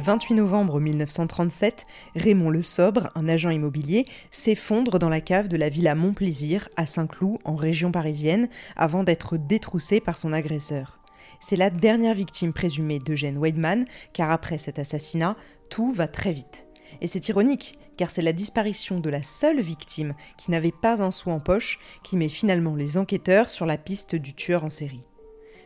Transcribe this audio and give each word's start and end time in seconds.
28 0.00 0.34
novembre 0.34 0.80
1937, 0.80 1.86
Raymond 2.16 2.50
Le 2.50 2.62
Sobre, 2.62 3.08
un 3.14 3.28
agent 3.28 3.50
immobilier, 3.50 4.06
s'effondre 4.30 4.98
dans 4.98 5.10
la 5.10 5.20
cave 5.20 5.48
de 5.48 5.56
la 5.56 5.68
villa 5.68 5.94
Montplaisir 5.94 6.68
à 6.76 6.86
Saint-Cloud, 6.86 7.38
en 7.44 7.54
région 7.54 7.92
parisienne, 7.92 8.48
avant 8.76 9.04
d'être 9.04 9.36
détroussé 9.36 10.00
par 10.00 10.16
son 10.16 10.32
agresseur. 10.32 10.98
C'est 11.40 11.56
la 11.56 11.70
dernière 11.70 12.14
victime 12.14 12.52
présumée 12.52 12.98
d'Eugène 12.98 13.38
Weidman, 13.38 13.84
car 14.12 14.30
après 14.30 14.58
cet 14.58 14.78
assassinat, 14.78 15.36
tout 15.68 15.92
va 15.92 16.08
très 16.08 16.32
vite. 16.32 16.66
Et 17.00 17.06
c'est 17.06 17.28
ironique, 17.28 17.78
car 17.96 18.10
c'est 18.10 18.22
la 18.22 18.32
disparition 18.32 19.00
de 19.00 19.10
la 19.10 19.22
seule 19.22 19.60
victime 19.60 20.14
qui 20.38 20.50
n'avait 20.50 20.72
pas 20.72 21.02
un 21.02 21.10
sou 21.10 21.30
en 21.30 21.40
poche 21.40 21.78
qui 22.02 22.16
met 22.16 22.30
finalement 22.30 22.74
les 22.74 22.96
enquêteurs 22.96 23.50
sur 23.50 23.66
la 23.66 23.76
piste 23.76 24.16
du 24.16 24.34
tueur 24.34 24.64
en 24.64 24.70
série. 24.70 25.04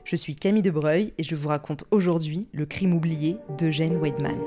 Je 0.04 0.16
suis 0.16 0.36
Camille 0.36 0.60
Debreuil 0.60 1.14
et 1.16 1.24
je 1.24 1.34
vous 1.34 1.48
raconte 1.48 1.84
aujourd'hui 1.90 2.50
le 2.52 2.66
crime 2.66 2.92
oublié 2.92 3.38
d'Eugène 3.56 3.96
Weidman. 3.96 4.38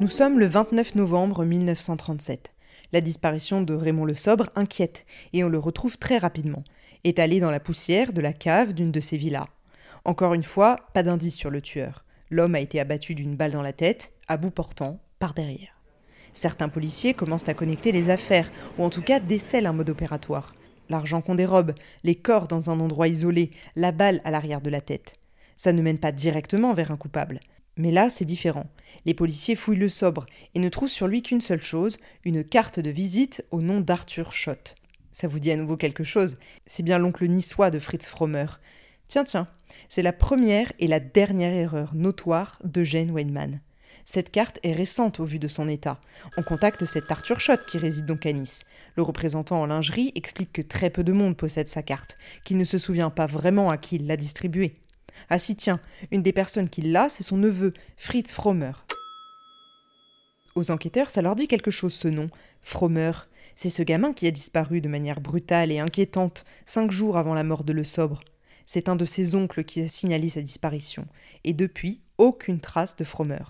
Nous 0.00 0.08
sommes 0.08 0.38
le 0.38 0.44
29 0.44 0.96
novembre 0.96 1.46
1937. 1.46 2.52
La 2.92 3.00
disparition 3.00 3.62
de 3.62 3.72
Raymond 3.72 4.04
le 4.04 4.14
Sobre 4.14 4.50
inquiète 4.54 5.06
et 5.32 5.44
on 5.44 5.48
le 5.48 5.58
retrouve 5.58 5.96
très 5.96 6.18
rapidement, 6.18 6.62
étalé 7.04 7.40
dans 7.40 7.50
la 7.50 7.60
poussière 7.60 8.12
de 8.12 8.20
la 8.20 8.34
cave 8.34 8.74
d'une 8.74 8.92
de 8.92 9.00
ses 9.00 9.16
villas. 9.16 9.48
Encore 10.04 10.34
une 10.34 10.42
fois, 10.42 10.76
pas 10.92 11.02
d'indice 11.02 11.36
sur 11.36 11.48
le 11.48 11.62
tueur. 11.62 12.04
L'homme 12.28 12.54
a 12.54 12.60
été 12.60 12.80
abattu 12.80 13.14
d'une 13.14 13.36
balle 13.36 13.52
dans 13.52 13.62
la 13.62 13.72
tête, 13.72 14.12
à 14.28 14.36
bout 14.36 14.50
portant, 14.50 15.00
derrière. 15.32 15.80
Certains 16.34 16.68
policiers 16.68 17.14
commencent 17.14 17.48
à 17.48 17.54
connecter 17.54 17.92
les 17.92 18.10
affaires, 18.10 18.50
ou 18.78 18.84
en 18.84 18.90
tout 18.90 19.02
cas 19.02 19.20
décèlent 19.20 19.66
un 19.66 19.72
mode 19.72 19.90
opératoire. 19.90 20.54
L'argent 20.88 21.22
qu'on 21.22 21.36
dérobe, 21.36 21.74
les 22.02 22.16
corps 22.16 22.48
dans 22.48 22.70
un 22.70 22.80
endroit 22.80 23.08
isolé, 23.08 23.50
la 23.76 23.92
balle 23.92 24.20
à 24.24 24.30
l'arrière 24.30 24.60
de 24.60 24.70
la 24.70 24.80
tête. 24.80 25.14
Ça 25.56 25.72
ne 25.72 25.82
mène 25.82 25.98
pas 25.98 26.12
directement 26.12 26.74
vers 26.74 26.90
un 26.90 26.96
coupable. 26.96 27.40
Mais 27.76 27.90
là, 27.90 28.10
c'est 28.10 28.24
différent. 28.24 28.66
Les 29.06 29.14
policiers 29.14 29.54
fouillent 29.54 29.76
le 29.76 29.88
sobre 29.88 30.26
et 30.54 30.58
ne 30.58 30.68
trouvent 30.68 30.90
sur 30.90 31.06
lui 31.06 31.22
qu'une 31.22 31.40
seule 31.40 31.62
chose, 31.62 31.98
une 32.24 32.44
carte 32.44 32.80
de 32.80 32.90
visite 32.90 33.46
au 33.50 33.62
nom 33.62 33.80
d'Arthur 33.80 34.32
Schott. 34.32 34.74
Ça 35.12 35.28
vous 35.28 35.38
dit 35.38 35.52
à 35.52 35.56
nouveau 35.56 35.76
quelque 35.76 36.04
chose? 36.04 36.36
C'est 36.66 36.82
bien 36.82 36.98
l'oncle 36.98 37.26
niçois 37.26 37.70
de 37.70 37.78
Fritz 37.78 38.06
Frommer. 38.06 38.46
Tiens, 39.08 39.24
tiens, 39.24 39.46
c'est 39.88 40.02
la 40.02 40.12
première 40.12 40.72
et 40.78 40.86
la 40.86 41.00
dernière 41.00 41.52
erreur 41.52 41.94
notoire 41.94 42.58
d'Eugène 42.64 43.10
Weinmann. 43.10 43.60
Cette 44.04 44.30
carte 44.30 44.58
est 44.62 44.72
récente 44.72 45.20
au 45.20 45.24
vu 45.24 45.38
de 45.38 45.48
son 45.48 45.68
état. 45.68 46.00
On 46.36 46.42
contacte 46.42 46.84
cet 46.84 47.10
Arthur 47.10 47.40
Schott 47.40 47.64
qui 47.66 47.78
réside 47.78 48.06
donc 48.06 48.26
à 48.26 48.32
Nice. 48.32 48.64
Le 48.96 49.02
représentant 49.02 49.60
en 49.60 49.66
lingerie 49.66 50.12
explique 50.14 50.52
que 50.52 50.62
très 50.62 50.90
peu 50.90 51.04
de 51.04 51.12
monde 51.12 51.36
possède 51.36 51.68
sa 51.68 51.82
carte, 51.82 52.18
qu'il 52.44 52.58
ne 52.58 52.64
se 52.64 52.78
souvient 52.78 53.10
pas 53.10 53.26
vraiment 53.26 53.70
à 53.70 53.78
qui 53.78 53.96
il 53.96 54.06
l'a 54.06 54.16
distribuée. 54.16 54.76
Ah 55.28 55.38
si 55.38 55.56
tiens, 55.56 55.80
une 56.10 56.22
des 56.22 56.32
personnes 56.32 56.68
qui 56.68 56.82
l'a, 56.82 57.08
c'est 57.08 57.22
son 57.22 57.36
neveu, 57.36 57.72
Fritz 57.96 58.32
Frommer. 58.32 58.72
Aux 60.54 60.70
enquêteurs, 60.70 61.08
ça 61.08 61.22
leur 61.22 61.36
dit 61.36 61.48
quelque 61.48 61.70
chose 61.70 61.94
ce 61.94 62.08
nom, 62.08 62.28
Frommer. 62.60 63.12
C'est 63.54 63.70
ce 63.70 63.82
gamin 63.82 64.12
qui 64.12 64.26
a 64.26 64.30
disparu 64.30 64.80
de 64.80 64.88
manière 64.88 65.20
brutale 65.20 65.72
et 65.72 65.78
inquiétante 65.78 66.44
cinq 66.66 66.90
jours 66.90 67.16
avant 67.16 67.34
la 67.34 67.44
mort 67.44 67.64
de 67.64 67.72
Le 67.72 67.84
Sobre. 67.84 68.20
C'est 68.66 68.88
un 68.88 68.96
de 68.96 69.04
ses 69.04 69.34
oncles 69.34 69.64
qui 69.64 69.80
a 69.82 69.88
signalé 69.88 70.28
sa 70.28 70.40
disparition, 70.40 71.06
et 71.44 71.52
depuis, 71.52 72.00
aucune 72.18 72.60
trace 72.60 72.96
de 72.96 73.04
Frommer. 73.04 73.42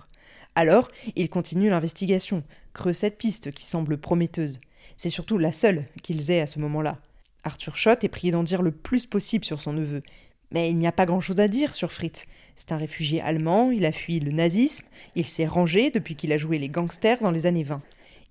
Alors, 0.55 0.89
il 1.15 1.29
continue 1.29 1.69
l'investigation, 1.69 2.43
creuse 2.73 2.97
cette 2.97 3.17
piste 3.17 3.51
qui 3.51 3.65
semble 3.65 3.97
prometteuse. 3.97 4.59
C'est 4.97 5.09
surtout 5.09 5.37
la 5.37 5.51
seule 5.51 5.85
qu'ils 6.01 6.31
aient 6.31 6.41
à 6.41 6.47
ce 6.47 6.59
moment-là. 6.59 6.97
Arthur 7.43 7.75
Schott 7.75 8.03
est 8.03 8.09
prié 8.09 8.31
d'en 8.31 8.43
dire 8.43 8.61
le 8.61 8.71
plus 8.71 9.05
possible 9.05 9.43
sur 9.43 9.59
son 9.59 9.73
neveu, 9.73 10.01
mais 10.51 10.69
il 10.69 10.77
n'y 10.77 10.87
a 10.87 10.91
pas 10.91 11.05
grand-chose 11.05 11.39
à 11.39 11.47
dire 11.47 11.73
sur 11.73 11.91
Fritz. 11.91 12.25
C'est 12.55 12.71
un 12.71 12.77
réfugié 12.77 13.19
allemand, 13.21 13.71
il 13.71 13.85
a 13.85 13.91
fui 13.91 14.19
le 14.19 14.31
nazisme, 14.31 14.85
il 15.15 15.27
s'est 15.27 15.47
rangé 15.47 15.89
depuis 15.89 16.15
qu'il 16.15 16.31
a 16.31 16.37
joué 16.37 16.59
les 16.59 16.69
gangsters 16.69 17.19
dans 17.19 17.31
les 17.31 17.45
années 17.45 17.63
20. 17.63 17.81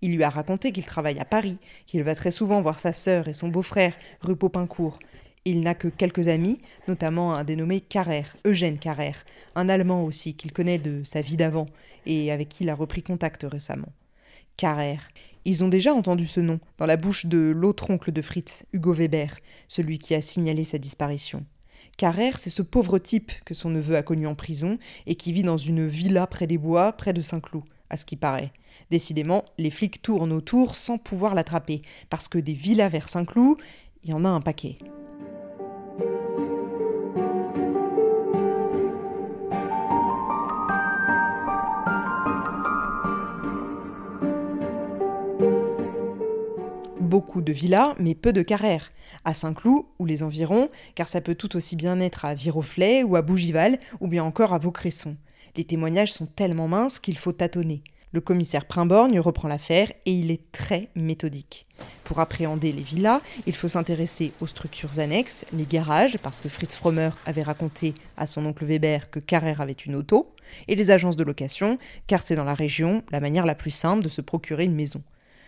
Il 0.00 0.16
lui 0.16 0.25
a 0.25 0.31
raconté 0.31 0.72
qu'il 0.72 0.84
travaille 0.84 1.19
à 1.20 1.25
Paris, 1.25 1.58
qu'il 1.86 2.02
va 2.02 2.14
très 2.14 2.31
souvent 2.31 2.60
voir 2.60 2.78
sa 2.78 2.92
sœur 2.92 3.28
et 3.28 3.34
son 3.34 3.48
beau-frère, 3.48 3.94
rue 4.20 4.36
Popincourt. 4.36 4.98
Il 5.44 5.62
n'a 5.62 5.75
que 5.75 5.88
quelques 5.88 6.28
amis, 6.28 6.60
notamment 6.86 7.34
un 7.34 7.42
dénommé 7.42 7.80
Carrère, 7.80 8.36
Eugène 8.44 8.78
Carrère, 8.78 9.25
un 9.56 9.69
Allemand 9.69 10.04
aussi 10.04 10.34
qu'il 10.34 10.53
connaît 10.53 10.78
de 10.78 11.03
sa 11.04 11.20
vie 11.20 11.36
d'avant 11.36 11.66
et 12.06 12.30
avec 12.30 12.48
qui 12.48 12.62
il 12.62 12.70
a 12.70 12.76
repris 12.76 13.03
contact 13.03 13.44
récemment. 13.50 13.92
Carrère. 14.56 15.08
Ils 15.44 15.64
ont 15.64 15.69
déjà 15.69 15.92
entendu 15.92 16.28
ce 16.28 16.38
nom 16.38 16.60
dans 16.78 16.86
la 16.86 16.97
bouche 16.97 17.26
de 17.26 17.50
l'autre 17.50 17.91
oncle 17.91 18.12
de 18.12 18.22
Fritz, 18.22 18.64
Hugo 18.72 18.92
Weber, 18.92 19.36
celui 19.66 19.98
qui 19.98 20.14
a 20.14 20.22
signalé 20.22 20.62
sa 20.62 20.78
disparition. 20.78 21.44
Carrère, 21.97 22.38
c'est 22.38 22.50
ce 22.50 22.62
pauvre 22.62 23.00
type 23.00 23.32
que 23.44 23.54
son 23.54 23.70
neveu 23.70 23.97
a 23.97 24.02
connu 24.02 24.28
en 24.28 24.36
prison 24.36 24.78
et 25.06 25.16
qui 25.16 25.32
vit 25.32 25.42
dans 25.42 25.58
une 25.58 25.88
villa 25.88 26.28
près 26.28 26.47
des 26.47 26.58
bois, 26.58 26.92
près 26.92 27.12
de 27.12 27.22
Saint-Cloud, 27.22 27.64
à 27.91 27.97
ce 27.97 28.04
qui 28.04 28.14
paraît. 28.14 28.52
Décidément, 28.92 29.44
les 29.58 29.70
flics 29.70 30.00
tournent 30.00 30.32
autour 30.32 30.76
sans 30.76 30.98
pouvoir 30.98 31.34
l'attraper, 31.34 31.82
parce 32.08 32.28
que 32.28 32.38
des 32.38 32.54
villas 32.54 32.88
vers 32.88 33.08
Saint-Cloud, 33.08 33.58
il 34.04 34.10
y 34.10 34.14
en 34.14 34.25
a 34.25 34.28
un 34.28 34.41
paquet. 34.41 34.78
Beaucoup 47.12 47.42
de 47.42 47.52
villas, 47.52 47.94
mais 47.98 48.14
peu 48.14 48.32
de 48.32 48.40
carrères. 48.40 48.90
À 49.26 49.34
Saint-Cloud 49.34 49.84
ou 49.98 50.06
les 50.06 50.22
environs, 50.22 50.70
car 50.94 51.08
ça 51.08 51.20
peut 51.20 51.34
tout 51.34 51.56
aussi 51.56 51.76
bien 51.76 52.00
être 52.00 52.24
à 52.24 52.32
Viroflay 52.32 53.02
ou 53.02 53.16
à 53.16 53.20
Bougival, 53.20 53.78
ou 54.00 54.08
bien 54.08 54.24
encore 54.24 54.54
à 54.54 54.58
Vaucresson. 54.58 55.14
Les 55.54 55.64
témoignages 55.64 56.10
sont 56.10 56.24
tellement 56.24 56.68
minces 56.68 56.98
qu'il 56.98 57.18
faut 57.18 57.32
tâtonner. 57.32 57.82
Le 58.12 58.22
commissaire 58.22 58.64
Primborgne 58.64 59.20
reprend 59.20 59.48
l'affaire 59.48 59.92
et 60.06 60.12
il 60.12 60.30
est 60.30 60.50
très 60.52 60.88
méthodique. 60.94 61.66
Pour 62.02 62.18
appréhender 62.18 62.72
les 62.72 62.82
villas, 62.82 63.20
il 63.46 63.54
faut 63.54 63.68
s'intéresser 63.68 64.32
aux 64.40 64.46
structures 64.46 64.98
annexes, 64.98 65.44
les 65.52 65.66
garages, 65.66 66.16
parce 66.16 66.38
que 66.38 66.48
Fritz 66.48 66.74
Frommer 66.74 67.10
avait 67.26 67.42
raconté 67.42 67.94
à 68.16 68.26
son 68.26 68.46
oncle 68.46 68.64
Weber 68.64 69.10
que 69.10 69.20
Carrère 69.20 69.60
avait 69.60 69.72
une 69.72 69.96
auto, 69.96 70.34
et 70.66 70.76
les 70.76 70.90
agences 70.90 71.16
de 71.16 71.24
location, 71.24 71.76
car 72.06 72.22
c'est 72.22 72.36
dans 72.36 72.44
la 72.44 72.54
région 72.54 73.02
la 73.10 73.20
manière 73.20 73.44
la 73.44 73.54
plus 73.54 73.70
simple 73.70 74.02
de 74.02 74.08
se 74.08 74.22
procurer 74.22 74.64
une 74.64 74.74
maison. 74.74 75.02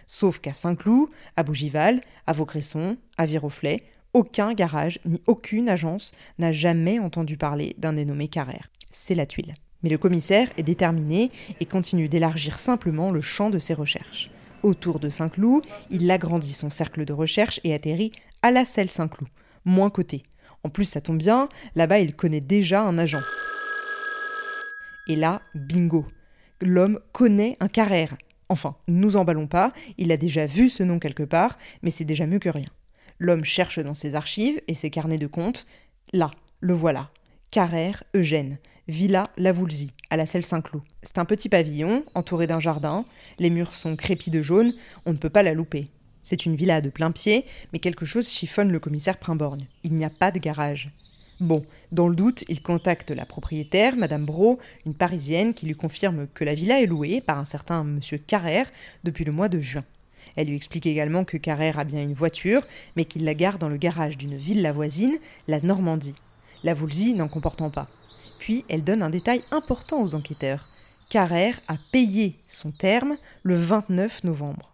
Sauf 0.06 0.38
qu'à 0.38 0.52
Saint-Cloud, 0.52 1.08
à 1.36 1.42
Bougival, 1.42 2.00
à 2.26 2.32
Vaucresson, 2.32 2.96
à 3.16 3.26
Viroflay, 3.26 3.82
aucun 4.12 4.54
garage 4.54 5.00
ni 5.04 5.20
aucune 5.26 5.68
agence 5.68 6.12
n'a 6.38 6.52
jamais 6.52 6.98
entendu 6.98 7.36
parler 7.36 7.74
d'un 7.78 7.94
dénommé 7.94 8.28
Carrère. 8.28 8.68
C'est 8.90 9.14
la 9.14 9.26
tuile. 9.26 9.54
Mais 9.82 9.90
le 9.90 9.98
commissaire 9.98 10.48
est 10.56 10.62
déterminé 10.62 11.30
et 11.60 11.66
continue 11.66 12.08
d'élargir 12.08 12.58
simplement 12.58 13.10
le 13.10 13.20
champ 13.20 13.50
de 13.50 13.58
ses 13.58 13.74
recherches. 13.74 14.30
Autour 14.62 14.98
de 14.98 15.10
Saint-Cloud, 15.10 15.66
il 15.90 16.10
agrandit 16.10 16.54
son 16.54 16.70
cercle 16.70 17.04
de 17.04 17.12
recherche 17.12 17.60
et 17.64 17.74
atterrit 17.74 18.12
à 18.40 18.50
la 18.50 18.64
selle 18.64 18.90
Saint-Cloud, 18.90 19.28
moins 19.66 19.90
coté. 19.90 20.22
En 20.62 20.70
plus, 20.70 20.86
ça 20.86 21.02
tombe 21.02 21.18
bien, 21.18 21.50
là-bas, 21.74 21.98
il 21.98 22.16
connaît 22.16 22.40
déjà 22.40 22.82
un 22.82 22.96
agent. 22.96 23.20
Et 25.08 25.16
là, 25.16 25.42
bingo. 25.54 26.06
L'homme 26.62 26.98
connaît 27.12 27.58
un 27.60 27.68
Carrère. 27.68 28.16
Enfin, 28.48 28.76
nous 28.88 29.16
emballons 29.16 29.46
pas, 29.46 29.72
il 29.98 30.12
a 30.12 30.16
déjà 30.16 30.46
vu 30.46 30.68
ce 30.68 30.82
nom 30.82 30.98
quelque 30.98 31.22
part, 31.22 31.58
mais 31.82 31.90
c'est 31.90 32.04
déjà 32.04 32.26
mieux 32.26 32.38
que 32.38 32.48
rien. 32.48 32.68
L'homme 33.18 33.44
cherche 33.44 33.78
dans 33.78 33.94
ses 33.94 34.14
archives 34.14 34.60
et 34.68 34.74
ses 34.74 34.90
carnets 34.90 35.18
de 35.18 35.26
comptes. 35.26 35.66
Là, 36.12 36.30
le 36.60 36.74
voilà. 36.74 37.10
Carrère, 37.50 38.02
Eugène, 38.14 38.58
Villa 38.88 39.30
Lavoulzy, 39.36 39.92
à 40.10 40.16
la 40.16 40.26
Selle 40.26 40.44
Saint-Cloud. 40.44 40.82
C'est 41.02 41.18
un 41.18 41.24
petit 41.24 41.48
pavillon, 41.48 42.04
entouré 42.14 42.46
d'un 42.46 42.60
jardin. 42.60 43.04
Les 43.38 43.50
murs 43.50 43.72
sont 43.72 43.96
crépis 43.96 44.30
de 44.30 44.42
jaune, 44.42 44.74
on 45.06 45.12
ne 45.12 45.18
peut 45.18 45.30
pas 45.30 45.42
la 45.42 45.54
louper. 45.54 45.88
C'est 46.22 46.46
une 46.46 46.56
villa 46.56 46.80
de 46.80 46.90
plein 46.90 47.12
pied, 47.12 47.44
mais 47.72 47.78
quelque 47.78 48.06
chose 48.06 48.28
chiffonne 48.28 48.72
le 48.72 48.80
commissaire 48.80 49.18
Primborgne. 49.18 49.66
Il 49.84 49.94
n'y 49.94 50.04
a 50.04 50.10
pas 50.10 50.30
de 50.30 50.38
garage. 50.38 50.90
Bon, 51.44 51.62
dans 51.92 52.08
le 52.08 52.16
doute, 52.16 52.42
il 52.48 52.62
contacte 52.62 53.10
la 53.10 53.26
propriétaire, 53.26 53.96
Madame 53.98 54.24
Bro, 54.24 54.58
une 54.86 54.94
Parisienne, 54.94 55.52
qui 55.52 55.66
lui 55.66 55.74
confirme 55.74 56.26
que 56.32 56.42
la 56.42 56.54
villa 56.54 56.80
est 56.80 56.86
louée 56.86 57.20
par 57.20 57.38
un 57.38 57.44
certain 57.44 57.84
Monsieur 57.84 58.16
Carrère 58.16 58.66
depuis 59.04 59.26
le 59.26 59.32
mois 59.32 59.50
de 59.50 59.60
juin. 59.60 59.84
Elle 60.36 60.46
lui 60.48 60.56
explique 60.56 60.86
également 60.86 61.26
que 61.26 61.36
Carrère 61.36 61.78
a 61.78 61.84
bien 61.84 62.02
une 62.02 62.14
voiture, 62.14 62.62
mais 62.96 63.04
qu'il 63.04 63.24
la 63.24 63.34
garde 63.34 63.60
dans 63.60 63.68
le 63.68 63.76
garage 63.76 64.16
d'une 64.16 64.38
villa 64.38 64.72
voisine, 64.72 65.18
la 65.46 65.60
Normandie. 65.60 66.14
La 66.62 66.72
Voulzy 66.72 67.12
n'en 67.12 67.28
comportant 67.28 67.68
pas. 67.68 67.90
Puis 68.38 68.64
elle 68.70 68.82
donne 68.82 69.02
un 69.02 69.10
détail 69.10 69.42
important 69.50 70.00
aux 70.00 70.14
enquêteurs. 70.14 70.66
Carrère 71.10 71.60
a 71.68 71.76
payé 71.92 72.38
son 72.48 72.70
terme 72.70 73.18
le 73.42 73.56
29 73.56 74.24
novembre. 74.24 74.72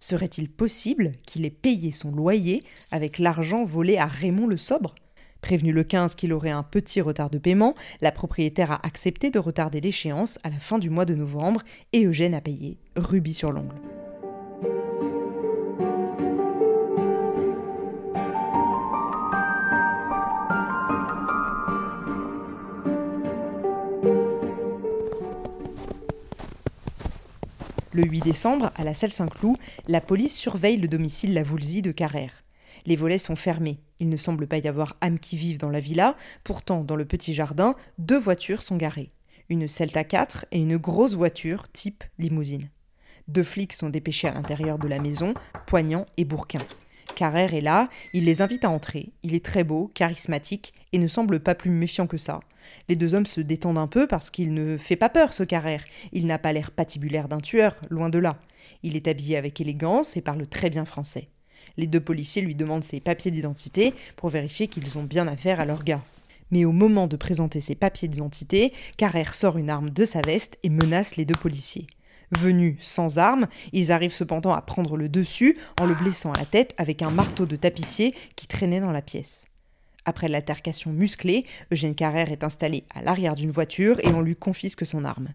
Serait-il 0.00 0.50
possible 0.50 1.12
qu'il 1.24 1.44
ait 1.44 1.50
payé 1.50 1.92
son 1.92 2.10
loyer 2.10 2.64
avec 2.90 3.20
l'argent 3.20 3.64
volé 3.64 3.98
à 3.98 4.06
Raymond 4.06 4.48
le 4.48 4.56
Sobre? 4.56 4.96
Prévenu 5.40 5.72
le 5.72 5.84
15 5.84 6.14
qu'il 6.14 6.32
aurait 6.32 6.50
un 6.50 6.62
petit 6.62 7.00
retard 7.00 7.30
de 7.30 7.38
paiement, 7.38 7.74
la 8.00 8.12
propriétaire 8.12 8.72
a 8.72 8.86
accepté 8.86 9.30
de 9.30 9.38
retarder 9.38 9.80
l'échéance 9.80 10.38
à 10.42 10.50
la 10.50 10.58
fin 10.58 10.78
du 10.78 10.90
mois 10.90 11.04
de 11.04 11.14
novembre 11.14 11.62
et 11.92 12.04
Eugène 12.04 12.34
a 12.34 12.40
payé 12.40 12.78
rubis 12.96 13.34
sur 13.34 13.52
l'ongle. 13.52 13.74
Le 27.98 28.04
8 28.04 28.20
décembre, 28.20 28.70
à 28.76 28.84
la 28.84 28.94
salle 28.94 29.10
Saint-Cloud, 29.10 29.56
la 29.88 30.00
police 30.00 30.36
surveille 30.36 30.76
le 30.76 30.86
domicile 30.86 31.34
La 31.34 31.40
Lavoulzy 31.40 31.82
de 31.82 31.90
Carrère. 31.90 32.44
Les 32.86 32.94
volets 32.94 33.18
sont 33.18 33.34
fermés. 33.34 33.80
Il 34.00 34.08
ne 34.08 34.16
semble 34.16 34.46
pas 34.46 34.58
y 34.58 34.68
avoir 34.68 34.96
âme 35.00 35.18
qui 35.18 35.36
vive 35.36 35.58
dans 35.58 35.70
la 35.70 35.80
villa. 35.80 36.16
Pourtant, 36.44 36.84
dans 36.84 36.96
le 36.96 37.04
petit 37.04 37.34
jardin, 37.34 37.74
deux 37.98 38.18
voitures 38.18 38.62
sont 38.62 38.76
garées. 38.76 39.10
Une 39.48 39.66
Celta 39.66 40.04
4 40.04 40.46
et 40.52 40.58
une 40.58 40.76
grosse 40.76 41.14
voiture 41.14 41.70
type 41.72 42.04
limousine. 42.18 42.68
Deux 43.28 43.44
flics 43.44 43.72
sont 43.72 43.90
dépêchés 43.90 44.28
à 44.28 44.34
l'intérieur 44.34 44.78
de 44.78 44.88
la 44.88 44.98
maison, 44.98 45.34
poignant 45.66 46.06
et 46.16 46.24
bourquin. 46.24 46.60
Carrère 47.14 47.54
est 47.54 47.60
là, 47.60 47.88
il 48.14 48.24
les 48.24 48.42
invite 48.42 48.64
à 48.64 48.70
entrer. 48.70 49.10
Il 49.22 49.34
est 49.34 49.44
très 49.44 49.64
beau, 49.64 49.90
charismatique 49.94 50.72
et 50.92 50.98
ne 50.98 51.08
semble 51.08 51.40
pas 51.40 51.54
plus 51.54 51.70
méfiant 51.70 52.06
que 52.06 52.18
ça. 52.18 52.40
Les 52.88 52.96
deux 52.96 53.14
hommes 53.14 53.26
se 53.26 53.40
détendent 53.40 53.78
un 53.78 53.86
peu 53.86 54.06
parce 54.06 54.30
qu'il 54.30 54.54
ne 54.54 54.76
fait 54.76 54.96
pas 54.96 55.08
peur, 55.08 55.32
ce 55.32 55.42
Carrère. 55.42 55.84
Il 56.12 56.26
n'a 56.26 56.38
pas 56.38 56.52
l'air 56.52 56.70
patibulaire 56.70 57.28
d'un 57.28 57.40
tueur, 57.40 57.74
loin 57.90 58.08
de 58.08 58.18
là. 58.18 58.38
Il 58.82 58.96
est 58.96 59.08
habillé 59.08 59.36
avec 59.36 59.60
élégance 59.60 60.16
et 60.16 60.22
parle 60.22 60.46
très 60.46 60.70
bien 60.70 60.84
français. 60.84 61.28
Les 61.76 61.86
deux 61.86 62.00
policiers 62.00 62.42
lui 62.42 62.54
demandent 62.54 62.84
ses 62.84 63.00
papiers 63.00 63.30
d'identité 63.30 63.94
pour 64.16 64.30
vérifier 64.30 64.68
qu'ils 64.68 64.98
ont 64.98 65.04
bien 65.04 65.26
affaire 65.28 65.60
à 65.60 65.66
leur 65.66 65.84
gars. 65.84 66.02
Mais 66.50 66.64
au 66.64 66.72
moment 66.72 67.06
de 67.06 67.16
présenter 67.16 67.60
ses 67.60 67.74
papiers 67.74 68.08
d'identité, 68.08 68.72
Carrère 68.96 69.34
sort 69.34 69.58
une 69.58 69.70
arme 69.70 69.90
de 69.90 70.04
sa 70.04 70.20
veste 70.22 70.58
et 70.62 70.70
menace 70.70 71.16
les 71.16 71.24
deux 71.24 71.34
policiers. 71.34 71.86
Venus 72.38 72.76
sans 72.80 73.18
armes, 73.18 73.46
ils 73.72 73.92
arrivent 73.92 74.12
cependant 74.12 74.52
à 74.52 74.60
prendre 74.60 74.96
le 74.96 75.08
dessus 75.08 75.56
en 75.80 75.86
le 75.86 75.94
blessant 75.94 76.32
à 76.32 76.38
la 76.38 76.44
tête 76.44 76.74
avec 76.76 77.02
un 77.02 77.10
marteau 77.10 77.46
de 77.46 77.56
tapissier 77.56 78.14
qui 78.36 78.46
traînait 78.46 78.80
dans 78.80 78.92
la 78.92 79.02
pièce. 79.02 79.46
Après 80.04 80.28
l'altercation 80.28 80.90
musclée, 80.90 81.44
Eugène 81.72 81.94
Carrère 81.94 82.32
est 82.32 82.44
installé 82.44 82.84
à 82.94 83.02
l'arrière 83.02 83.34
d'une 83.34 83.50
voiture 83.50 83.98
et 84.02 84.08
on 84.08 84.20
lui 84.20 84.36
confisque 84.36 84.86
son 84.86 85.04
arme. 85.04 85.28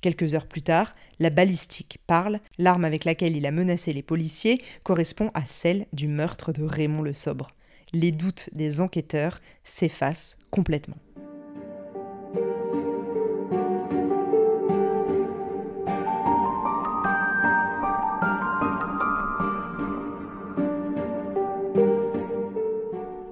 Quelques 0.00 0.34
heures 0.34 0.46
plus 0.46 0.62
tard, 0.62 0.94
la 1.18 1.28
balistique 1.28 1.98
parle, 2.06 2.40
l'arme 2.58 2.86
avec 2.86 3.04
laquelle 3.04 3.36
il 3.36 3.44
a 3.44 3.50
menacé 3.50 3.92
les 3.92 4.02
policiers 4.02 4.62
correspond 4.82 5.30
à 5.34 5.44
celle 5.44 5.86
du 5.92 6.08
meurtre 6.08 6.52
de 6.52 6.62
Raymond 6.62 7.02
le 7.02 7.12
Sobre. 7.12 7.50
Les 7.92 8.10
doutes 8.10 8.48
des 8.52 8.80
enquêteurs 8.80 9.40
s'effacent 9.62 10.38
complètement. 10.50 10.96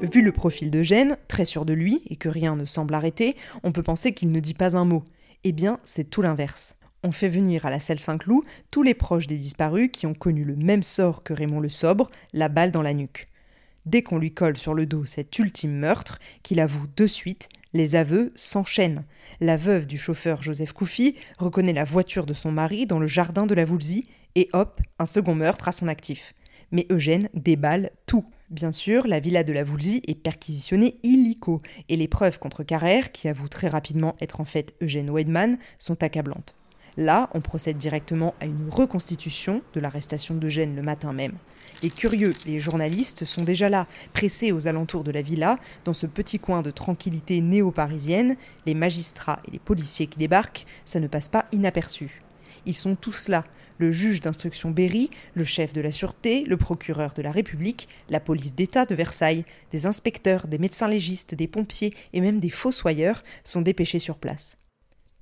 Vu 0.01 0.23
le 0.23 0.33
profil 0.33 0.71
d'Eugène, 0.71 1.17
très 1.29 1.45
sûr 1.45 1.65
de 1.65 1.73
lui 1.73 2.03
et 2.09 2.17
que 2.17 2.29
rien 2.29 2.57
ne 2.57 2.65
semble 2.65 2.95
arrêter, 2.95 3.37
on 3.63 3.73
peut 3.73 3.83
penser 3.83 4.13
qu'il 4.13 4.33
ne 4.33 4.41
dit 4.41 4.55
pas 4.55 4.77
un 4.77 4.85
mot. 4.85 5.05
Eh 5.45 5.53
bien, 5.53 5.79
c'est 5.85 6.11
tout 6.11 6.23
l'inverse. 6.23 6.75
On 7.05 7.13
fait 7.13 7.29
venir 7.29 7.65
à 7.65 7.71
la 7.71 7.79
salle 7.79 8.01
Saint-Cloud 8.01 8.43
tous 8.73 8.83
les 8.83 8.95
proches 8.95 9.29
des 9.29 9.37
disparus 9.37 9.89
qui 9.93 10.07
ont 10.07 10.15
connu 10.15 10.45
le 10.45 10.57
même 10.57 10.83
sort 10.83 11.23
que 11.23 11.33
Raymond 11.33 11.61
le 11.61 11.69
Sobre, 11.69 12.11
la 12.33 12.49
balle 12.49 12.73
dans 12.73 12.83
la 12.83 12.93
nuque. 12.93 13.29
Dès 13.87 14.03
qu'on 14.03 14.19
lui 14.19 14.35
colle 14.35 14.57
sur 14.57 14.75
le 14.75 14.85
dos 14.85 15.07
cet 15.07 15.39
ultime 15.39 15.79
meurtre, 15.79 16.19
qu'il 16.43 16.59
avoue 16.59 16.89
de 16.97 17.07
suite, 17.07 17.49
les 17.73 17.95
aveux 17.95 18.33
s'enchaînent. 18.35 19.05
La 19.41 19.57
veuve 19.57 19.87
du 19.87 19.97
chauffeur 19.97 20.43
Joseph 20.43 20.73
Koufi 20.73 21.17
reconnaît 21.39 21.73
la 21.73 21.85
voiture 21.85 22.27
de 22.27 22.35
son 22.35 22.51
mari 22.51 22.87
dans 22.87 22.99
le 22.99 23.07
jardin 23.07 23.47
de 23.47 23.55
la 23.55 23.65
Voulzy, 23.65 24.07
et 24.35 24.49
hop, 24.53 24.81
un 24.99 25.07
second 25.07 25.35
meurtre 25.35 25.69
à 25.69 25.73
son 25.73 25.87
actif. 25.87 26.35
Mais 26.73 26.87
Eugène 26.91 27.29
déballe 27.33 27.91
tout. 28.07 28.25
Bien 28.51 28.73
sûr, 28.73 29.07
la 29.07 29.21
villa 29.21 29.45
de 29.45 29.53
la 29.53 29.63
Voulzy 29.63 30.01
est 30.07 30.15
perquisitionnée 30.15 30.97
illico, 31.03 31.61
et 31.91 31.97
les 31.97 32.09
preuves 32.09 32.39
contre 32.39 32.63
Carrère, 32.63 33.13
qui 33.13 33.29
avoue 33.29 33.49
très 33.49 33.69
rapidement 33.69 34.17
être 34.23 34.41
en 34.41 34.47
fait 34.47 34.75
Eugène 34.81 35.11
Weidmann, 35.11 35.59
sont 35.79 36.03
accablantes. 36.03 36.55
Là, 36.97 37.29
on 37.35 37.43
procède 37.43 37.77
directement 37.77 38.35
à 38.41 38.47
une 38.47 38.71
reconstitution 38.71 39.61
de 39.75 39.81
l'arrestation 39.81 40.35
d'Eugène 40.35 40.75
le 40.75 40.81
matin 40.81 41.13
même. 41.13 41.35
Les 41.83 41.91
curieux, 41.91 42.33
les 42.47 42.59
journalistes 42.59 43.27
sont 43.27 43.45
déjà 43.45 43.69
là, 43.69 43.87
pressés 44.15 44.51
aux 44.51 44.67
alentours 44.67 45.05
de 45.05 45.13
la 45.13 45.21
villa, 45.21 45.59
dans 45.85 45.93
ce 45.93 46.07
petit 46.07 46.39
coin 46.39 46.63
de 46.63 46.71
tranquillité 46.71 47.43
néo-parisienne. 47.43 48.35
Les 48.65 48.75
magistrats 48.75 49.43
et 49.47 49.51
les 49.51 49.59
policiers 49.59 50.07
qui 50.07 50.19
débarquent, 50.19 50.65
ça 50.87 51.01
ne 51.01 51.07
passe 51.07 51.29
pas 51.29 51.45
inaperçu. 51.53 52.23
Ils 52.69 52.77
sont 52.77 52.97
tous 52.97 53.29
là, 53.29 53.45
le 53.79 53.91
juge 53.91 54.21
d'instruction 54.21 54.71
Berry, 54.71 55.09
le 55.33 55.43
chef 55.43 55.73
de 55.73 55.81
la 55.81 55.91
sûreté, 55.91 56.45
le 56.45 56.59
procureur 56.59 57.15
de 57.15 57.23
la 57.23 57.33
République, 57.33 57.89
la 58.11 58.21
police 58.21 58.55
d'État 58.55 58.85
de 58.85 58.95
Versailles, 58.95 59.47
des 59.73 59.87
inspecteurs, 59.87 60.47
des 60.47 60.59
médecins 60.59 60.87
légistes, 60.87 61.35
des 61.35 61.47
pompiers 61.47 61.95
et 62.13 62.21
même 62.21 62.41
des 62.41 62.51
fossoyeurs 62.51 63.25
sont 63.43 63.63
dépêchés 63.63 64.01
sur 64.01 64.19
place. 64.19 64.59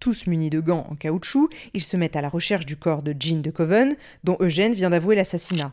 Tous 0.00 0.26
munis 0.26 0.50
de 0.50 0.58
gants 0.58 0.88
en 0.90 0.96
caoutchouc, 0.96 1.48
ils 1.72 1.84
se 1.84 1.96
mettent 1.96 2.16
à 2.16 2.20
la 2.20 2.28
recherche 2.28 2.66
du 2.66 2.76
corps 2.76 3.04
de 3.04 3.14
Jean 3.16 3.42
de 3.42 3.50
Coven, 3.52 3.94
dont 4.24 4.38
Eugène 4.40 4.74
vient 4.74 4.90
d'avouer 4.90 5.14
l'assassinat. 5.14 5.72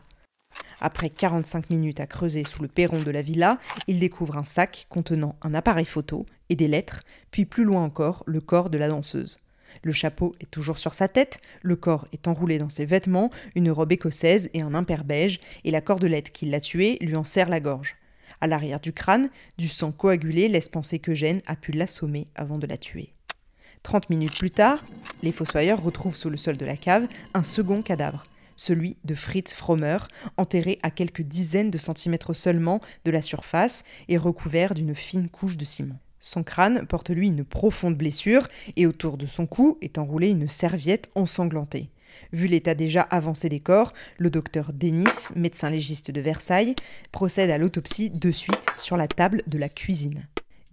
Après 0.80 1.10
45 1.10 1.70
minutes 1.70 1.98
à 1.98 2.06
creuser 2.06 2.44
sous 2.44 2.62
le 2.62 2.68
perron 2.68 3.02
de 3.02 3.10
la 3.10 3.20
villa, 3.20 3.58
ils 3.88 3.98
découvrent 3.98 4.38
un 4.38 4.44
sac 4.44 4.86
contenant 4.88 5.34
un 5.42 5.54
appareil 5.54 5.86
photo 5.86 6.24
et 6.50 6.54
des 6.54 6.68
lettres, 6.68 7.00
puis 7.32 7.44
plus 7.44 7.64
loin 7.64 7.82
encore 7.82 8.22
le 8.26 8.40
corps 8.40 8.70
de 8.70 8.78
la 8.78 8.86
danseuse. 8.86 9.40
Le 9.82 9.92
chapeau 9.92 10.34
est 10.40 10.50
toujours 10.50 10.78
sur 10.78 10.94
sa 10.94 11.08
tête, 11.08 11.40
le 11.62 11.76
corps 11.76 12.06
est 12.12 12.28
enroulé 12.28 12.58
dans 12.58 12.68
ses 12.68 12.86
vêtements, 12.86 13.30
une 13.54 13.70
robe 13.70 13.92
écossaise 13.92 14.50
et 14.54 14.62
un 14.62 14.74
imper 14.74 15.04
beige, 15.04 15.40
et 15.64 15.70
la 15.70 15.80
cordelette 15.80 16.32
qui 16.32 16.46
l'a 16.46 16.60
tué 16.60 16.98
lui 17.00 17.16
en 17.16 17.24
serre 17.24 17.48
la 17.48 17.60
gorge. 17.60 17.96
À 18.40 18.46
l'arrière 18.46 18.80
du 18.80 18.92
crâne, 18.92 19.30
du 19.58 19.68
sang 19.68 19.92
coagulé 19.92 20.48
laisse 20.48 20.68
penser 20.68 20.98
qu'Eugène 20.98 21.40
a 21.46 21.56
pu 21.56 21.72
l'assommer 21.72 22.28
avant 22.34 22.58
de 22.58 22.66
la 22.66 22.76
tuer. 22.76 23.14
Trente 23.82 24.08
minutes 24.08 24.38
plus 24.38 24.50
tard, 24.50 24.82
les 25.22 25.32
fossoyeurs 25.32 25.82
retrouvent 25.82 26.16
sous 26.16 26.30
le 26.30 26.36
sol 26.36 26.56
de 26.56 26.64
la 26.64 26.76
cave 26.76 27.06
un 27.34 27.44
second 27.44 27.82
cadavre, 27.82 28.24
celui 28.56 28.96
de 29.04 29.14
Fritz 29.14 29.54
Frommer, 29.54 29.98
enterré 30.36 30.78
à 30.82 30.90
quelques 30.90 31.22
dizaines 31.22 31.70
de 31.70 31.78
centimètres 31.78 32.34
seulement 32.34 32.80
de 33.04 33.10
la 33.10 33.22
surface 33.22 33.84
et 34.08 34.16
recouvert 34.16 34.74
d'une 34.74 34.94
fine 34.94 35.28
couche 35.28 35.56
de 35.56 35.64
ciment. 35.64 35.98
Son 36.24 36.42
crâne 36.42 36.86
porte 36.86 37.10
lui 37.10 37.28
une 37.28 37.44
profonde 37.44 37.98
blessure 37.98 38.48
et 38.76 38.86
autour 38.86 39.18
de 39.18 39.26
son 39.26 39.46
cou 39.46 39.76
est 39.82 39.98
enroulée 39.98 40.30
une 40.30 40.48
serviette 40.48 41.10
ensanglantée. 41.14 41.90
Vu 42.32 42.46
l'état 42.46 42.74
déjà 42.74 43.02
avancé 43.02 43.50
des 43.50 43.60
corps, 43.60 43.92
le 44.16 44.30
docteur 44.30 44.72
Denis, 44.72 45.04
médecin 45.36 45.68
légiste 45.68 46.10
de 46.10 46.22
Versailles, 46.22 46.76
procède 47.12 47.50
à 47.50 47.58
l'autopsie 47.58 48.08
de 48.08 48.32
suite 48.32 48.68
sur 48.78 48.96
la 48.96 49.06
table 49.06 49.42
de 49.48 49.58
la 49.58 49.68
cuisine. 49.68 50.26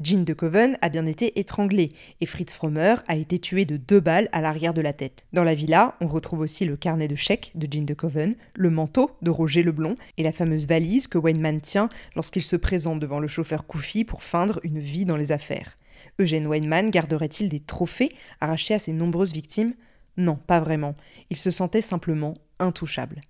Jean 0.03 0.23
de 0.23 0.33
Coven 0.33 0.77
a 0.81 0.89
bien 0.89 1.05
été 1.05 1.39
étranglé 1.39 1.91
et 2.21 2.25
Fritz 2.25 2.53
Frommer 2.53 2.95
a 3.07 3.15
été 3.15 3.37
tué 3.39 3.65
de 3.65 3.77
deux 3.77 3.99
balles 3.99 4.29
à 4.31 4.41
l'arrière 4.41 4.73
de 4.73 4.81
la 4.81 4.93
tête. 4.93 5.25
Dans 5.31 5.43
la 5.43 5.53
villa, 5.53 5.95
on 6.01 6.07
retrouve 6.07 6.39
aussi 6.39 6.65
le 6.65 6.75
carnet 6.75 7.07
de 7.07 7.15
chèques 7.15 7.51
de 7.55 7.67
Jean 7.71 7.85
de 7.85 7.93
Coven, 7.93 8.35
le 8.55 8.69
manteau 8.69 9.11
de 9.21 9.29
Roger 9.29 9.61
Leblond 9.63 9.95
et 10.17 10.23
la 10.23 10.31
fameuse 10.31 10.67
valise 10.67 11.07
que 11.07 11.17
Weinman 11.17 11.61
tient 11.61 11.89
lorsqu'il 12.15 12.41
se 12.41 12.55
présente 12.55 12.99
devant 12.99 13.19
le 13.19 13.27
chauffeur 13.27 13.67
Koufi 13.67 14.03
pour 14.03 14.23
feindre 14.23 14.59
une 14.63 14.79
vie 14.79 15.05
dans 15.05 15.17
les 15.17 15.31
affaires. 15.31 15.77
Eugène 16.19 16.47
Weinman 16.47 16.89
garderait-il 16.89 17.49
des 17.49 17.59
trophées 17.59 18.11
arrachés 18.39 18.73
à 18.73 18.79
ses 18.79 18.93
nombreuses 18.93 19.33
victimes? 19.33 19.73
Non, 20.17 20.35
pas 20.35 20.59
vraiment. 20.59 20.95
Il 21.29 21.37
se 21.37 21.51
sentait 21.51 21.81
simplement 21.81 22.33
intouchable. 22.59 23.21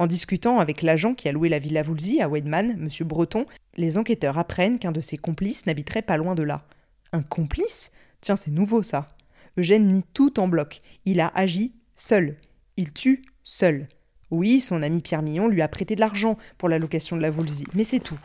En 0.00 0.06
discutant 0.06 0.60
avec 0.60 0.82
l'agent 0.82 1.14
qui 1.14 1.28
a 1.28 1.32
loué 1.32 1.48
la 1.48 1.58
villa 1.58 1.82
Voulzy 1.82 2.20
à 2.20 2.28
Weidman, 2.28 2.70
M. 2.70 2.88
Breton, 3.06 3.46
les 3.76 3.98
enquêteurs 3.98 4.38
apprennent 4.38 4.78
qu'un 4.78 4.92
de 4.92 5.00
ses 5.00 5.16
complices 5.16 5.66
n'habiterait 5.66 6.02
pas 6.02 6.16
loin 6.16 6.36
de 6.36 6.44
là. 6.44 6.64
Un 7.12 7.22
complice? 7.22 7.90
Tiens, 8.20 8.36
c'est 8.36 8.52
nouveau 8.52 8.84
ça. 8.84 9.06
Eugène 9.56 9.88
nie 9.88 10.04
tout 10.14 10.38
en 10.38 10.46
bloc. 10.46 10.80
Il 11.04 11.20
a 11.20 11.28
agi 11.34 11.74
seul. 11.96 12.36
Il 12.76 12.92
tue 12.92 13.22
seul. 13.42 13.88
Oui, 14.30 14.60
son 14.60 14.82
ami 14.82 15.02
Pierre 15.02 15.22
Millon 15.22 15.48
lui 15.48 15.62
a 15.62 15.68
prêté 15.68 15.96
de 15.96 16.00
l'argent 16.00 16.36
pour 16.58 16.68
la 16.68 16.78
location 16.78 17.16
de 17.16 17.22
la 17.22 17.30
Voulzy, 17.30 17.64
mais 17.74 17.84
c'est 17.84 17.98
tout. 17.98 18.18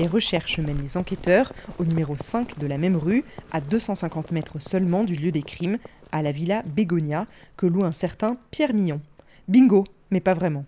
Les 0.00 0.06
recherches 0.06 0.58
mènent 0.58 0.80
les 0.80 0.96
enquêteurs 0.96 1.52
au 1.78 1.84
numéro 1.84 2.16
5 2.16 2.58
de 2.58 2.66
la 2.66 2.78
même 2.78 2.96
rue, 2.96 3.22
à 3.52 3.60
250 3.60 4.32
mètres 4.32 4.58
seulement 4.58 5.04
du 5.04 5.14
lieu 5.14 5.30
des 5.30 5.42
crimes, 5.42 5.76
à 6.10 6.22
la 6.22 6.32
villa 6.32 6.62
Bégonia, 6.62 7.26
que 7.58 7.66
loue 7.66 7.84
un 7.84 7.92
certain 7.92 8.38
Pierre 8.50 8.72
Millon. 8.72 9.02
Bingo, 9.46 9.84
mais 10.10 10.20
pas 10.20 10.32
vraiment. 10.32 10.64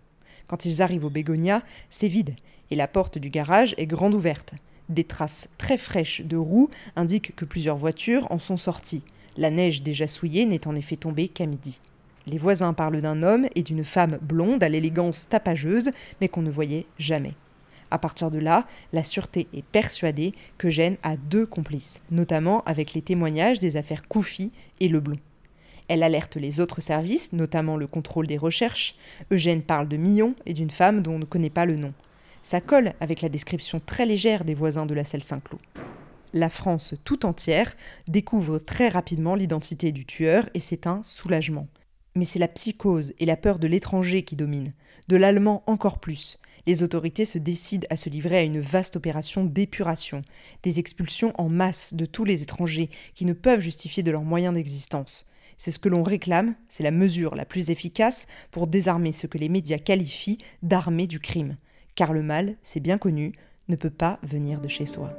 Quand 0.49 0.67
ils 0.67 0.83
arrivent 0.83 1.07
au 1.07 1.09
Bégonia, 1.09 1.62
c'est 1.89 2.09
vide, 2.09 2.37
et 2.71 2.77
la 2.77 2.87
porte 2.87 3.17
du 3.17 3.31
garage 3.31 3.75
est 3.79 3.87
grande 3.87 4.12
ouverte. 4.12 4.53
Des 4.91 5.05
traces 5.05 5.49
très 5.57 5.79
fraîches 5.79 6.21
de 6.21 6.37
roues 6.37 6.69
indiquent 6.95 7.35
que 7.35 7.47
plusieurs 7.47 7.79
voitures 7.79 8.31
en 8.31 8.39
sont 8.39 8.59
sorties. 8.59 9.03
La 9.39 9.51
neige 9.51 9.83
déjà 9.83 10.09
souillée 10.09 10.45
n'est 10.45 10.69
en 10.69 10.75
effet 10.75 10.97
tombée 10.97 11.29
qu'à 11.29 11.47
midi. 11.47 11.81
Les 12.27 12.37
voisins 12.37 12.75
parlent 12.75 13.01
d'un 13.01 13.23
homme 13.23 13.47
et 13.55 13.62
d'une 13.62 13.83
femme 13.83 14.19
blonde 14.21 14.62
à 14.62 14.69
l'élégance 14.69 15.27
tapageuse, 15.31 15.91
mais 16.21 16.29
qu'on 16.29 16.43
ne 16.43 16.51
voyait 16.51 16.85
jamais. 16.99 17.33
À 17.93 17.99
partir 17.99 18.31
de 18.31 18.39
là, 18.39 18.67
la 18.95 19.05
sûreté 19.05 19.49
est 19.53 19.67
persuadée 19.67 20.33
que 20.57 20.71
Gênes 20.71 20.97
a 21.03 21.19
deux 21.19 21.45
complices, 21.45 22.01
notamment 22.11 22.65
avec 22.65 22.95
les 22.95 23.03
témoignages 23.03 23.59
des 23.59 23.77
affaires 23.77 24.09
Koufi 24.09 24.51
et 24.81 24.89
Leblond. 24.89 25.19
Elle 25.89 26.03
alerte 26.03 26.37
les 26.37 26.59
autres 26.59 26.81
services, 26.81 27.35
notamment 27.35 27.77
le 27.77 27.87
contrôle 27.87 28.27
des 28.27 28.39
recherches. 28.39 28.95
Eugène 29.31 29.61
parle 29.61 29.89
de 29.89 29.99
Millon 29.99 30.35
et 30.47 30.55
d'une 30.55 30.71
femme 30.71 31.03
dont 31.03 31.17
on 31.17 31.19
ne 31.19 31.27
connaît 31.27 31.51
pas 31.51 31.67
le 31.67 31.77
nom. 31.77 31.93
Ça 32.41 32.63
colle 32.63 32.95
avec 32.99 33.21
la 33.21 33.29
description 33.29 33.79
très 33.85 34.07
légère 34.07 34.47
des 34.47 34.55
voisins 34.55 34.87
de 34.87 34.95
la 34.95 35.05
selle 35.05 35.23
Saint-Cloud. 35.23 35.61
la 36.33 36.49
France 36.49 36.95
tout 37.05 37.27
entière 37.27 37.75
découvre 38.09 38.59
très 38.59 38.89
rapidement 38.89 39.35
l'identité 39.35 39.93
du 39.93 40.07
tueur 40.07 40.49
et 40.55 40.61
c'est 40.61 40.87
un 40.87 41.03
soulagement. 41.03 41.69
Mais 42.14 42.25
c'est 42.25 42.38
la 42.38 42.49
psychose 42.49 43.14
et 43.19 43.26
la 43.26 43.37
peur 43.37 43.59
de 43.59 43.66
l'étranger 43.66 44.23
qui 44.23 44.37
dominent, 44.37 44.75
de 45.09 45.16
l'allemand 45.16 45.62
encore 45.66 45.99
plus. 45.99 46.38
Les 46.66 46.83
autorités 46.83 47.25
se 47.25 47.38
décident 47.38 47.87
à 47.90 47.97
se 47.97 48.11
livrer 48.11 48.38
à 48.38 48.42
une 48.42 48.61
vaste 48.61 48.97
opération 48.97 49.45
d'épuration, 49.45 50.23
des 50.62 50.78
expulsions 50.78 51.33
en 51.38 51.49
masse 51.49 51.95
de 51.95 52.07
tous 52.07 52.25
les 52.25 52.42
étrangers 52.42 52.90
qui 53.14 53.25
ne 53.25 53.33
peuvent 53.33 53.61
justifier 53.61 54.02
de 54.02 54.11
leurs 54.11 54.23
moyens 54.23 54.54
d'existence. 54.54 55.26
C'est 55.59 55.71
ce 55.71 55.78
que 55.78 55.88
l'on 55.88 56.02
réclame, 56.02 56.54
c'est 56.69 56.83
la 56.83 56.90
mesure 56.90 57.35
la 57.35 57.45
plus 57.45 57.71
efficace 57.71 58.26
pour 58.50 58.66
désarmer 58.66 59.12
ce 59.12 59.26
que 59.26 59.38
les 59.38 59.49
médias 59.49 59.78
qualifient 59.78 60.38
d'armée 60.62 61.07
du 61.07 61.21
crime. 61.21 61.57
Car 61.95 62.12
le 62.12 62.23
mal, 62.23 62.57
c'est 62.62 62.81
bien 62.81 62.99
connu, 62.99 63.33
ne 63.69 63.76
peut 63.76 63.90
pas 63.90 64.19
venir 64.23 64.61
de 64.61 64.69
chez 64.69 64.87
soi. 64.87 65.16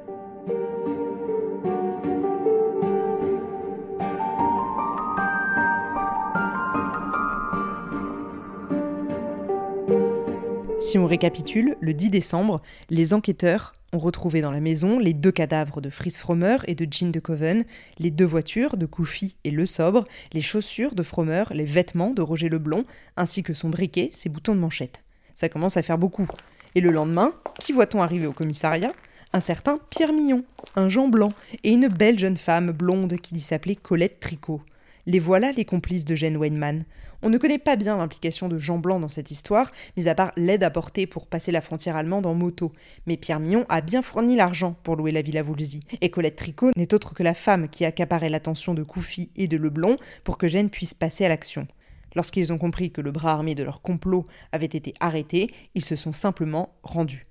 Si 10.84 10.98
on 10.98 11.06
récapitule, 11.06 11.78
le 11.80 11.94
10 11.94 12.10
décembre, 12.10 12.62
les 12.90 13.14
enquêteurs 13.14 13.74
ont 13.94 14.00
retrouvé 14.00 14.42
dans 14.42 14.52
la 14.52 14.60
maison 14.60 15.00
les 15.00 15.14
deux 15.14 15.32
cadavres 15.32 15.80
de 15.80 15.90
Fritz 15.90 16.18
Frommer 16.18 16.58
et 16.68 16.76
de 16.76 16.86
Jean 16.92 17.10
de 17.10 17.22
Coven, 17.22 17.64
les 18.00 18.12
deux 18.12 18.26
voitures 18.26 18.76
de 18.76 18.86
Koufy 18.86 19.38
et 19.46 19.50
Le 19.50 19.66
Sobre, 19.66 20.04
les 20.34 20.42
chaussures 20.42 20.94
de 20.94 21.02
Frommer, 21.02 21.46
les 21.52 21.64
vêtements 21.64 22.10
de 22.10 22.22
Roger 22.22 22.50
Leblond, 22.50 22.84
ainsi 23.16 23.44
que 23.44 23.54
son 23.54 23.70
briquet, 23.70 24.10
ses 24.12 24.28
boutons 24.28 24.56
de 24.56 24.60
manchette. 24.60 25.04
Ça 25.36 25.48
commence 25.48 25.78
à 25.78 25.84
faire 25.84 25.98
beaucoup. 25.98 26.28
Et 26.76 26.82
le 26.82 26.92
lendemain, 26.92 27.34
qui 27.62 27.72
voit-on 27.72 28.02
arriver 28.02 28.28
au 28.28 28.34
commissariat? 28.34 28.92
Un 29.32 29.40
certain 29.40 29.80
Pierre 29.90 30.12
Millon, 30.12 30.44
un 30.76 30.90
Jean 30.90 31.08
Blanc 31.08 31.32
et 31.64 31.72
une 31.72 31.88
belle 31.88 32.20
jeune 32.20 32.38
femme 32.38 32.74
blonde 32.74 33.16
qui 33.22 33.34
dit 33.34 33.40
s'appeler 33.40 33.78
Colette 33.78 34.20
Tricot. 34.20 34.62
Les 35.06 35.20
voilà 35.20 35.52
les 35.52 35.66
complices 35.66 36.06
de 36.06 36.16
Jane 36.16 36.38
Weinman. 36.38 36.86
On 37.22 37.30
ne 37.30 37.38
connaît 37.38 37.58
pas 37.58 37.76
bien 37.76 37.98
l'implication 37.98 38.48
de 38.48 38.58
Jean 38.58 38.78
Blanc 38.78 39.02
dans 39.02 39.10
cette 39.10 39.32
histoire, 39.32 39.70
mis 39.98 40.08
à 40.08 40.16
part 40.16 40.32
l'aide 40.38 40.64
apportée 40.64 41.08
pour 41.08 41.28
passer 41.28 41.52
la 41.52 41.60
frontière 41.60 41.98
allemande 41.98 42.26
en 42.26 42.34
moto. 42.34 42.72
Mais 43.06 43.18
Pierre 43.18 43.42
Millon 43.42 43.66
a 43.68 43.82
bien 43.82 44.02
fourni 44.02 44.38
l'argent 44.38 44.78
pour 44.84 44.96
louer 44.96 45.12
la 45.12 45.22
villa 45.22 45.44
Woolsey. 45.44 45.82
Et 46.00 46.10
Colette 46.10 46.38
Tricot 46.38 46.72
n'est 46.78 46.94
autre 46.94 47.14
que 47.14 47.24
la 47.24 47.34
femme 47.34 47.68
qui 47.68 47.84
accaparait 47.84 48.30
l'attention 48.30 48.74
de 48.74 48.84
Koufi 48.84 49.30
et 49.36 49.48
de 49.48 49.58
Leblond 49.58 49.98
pour 50.24 50.38
que 50.38 50.48
Jane 50.48 50.70
puisse 50.70 50.94
passer 50.94 51.26
à 51.26 51.30
l'action. 51.30 51.68
Lorsqu'ils 52.16 52.54
ont 52.54 52.58
compris 52.58 52.92
que 52.92 53.02
le 53.02 53.12
bras 53.12 53.34
armé 53.34 53.56
de 53.56 53.64
leur 53.64 53.82
complot 53.82 54.24
avait 54.54 54.66
été 54.66 54.94
arrêté, 55.02 55.52
ils 55.76 55.84
se 55.84 55.98
sont 55.98 56.14
simplement 56.14 56.76
rendus. 56.84 57.26